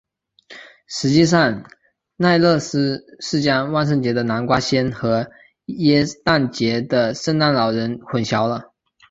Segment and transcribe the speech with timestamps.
[0.87, 1.63] 实际上
[2.15, 5.29] 奈勒斯是将万圣节的南瓜仙和
[5.65, 8.71] 耶诞节的圣诞老人混淆了。